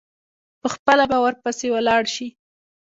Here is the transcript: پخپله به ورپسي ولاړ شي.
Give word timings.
پخپله 0.61 1.05
به 1.11 1.17
ورپسي 1.25 1.67
ولاړ 1.71 2.03
شي. 2.15 2.27